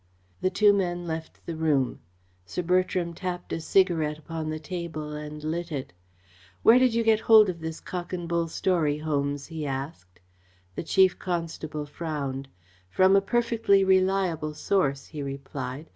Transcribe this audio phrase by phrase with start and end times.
[0.41, 1.99] The two men left the room.
[2.43, 5.93] Sir Bertram tapped a cigarette upon the table and lit it.
[6.63, 10.19] "Where did you get hold of this cock and bull story, Holmes?" he asked.
[10.73, 12.47] The Chief Constable frowned.
[12.89, 15.87] "From a perfectly reliable source," he replied.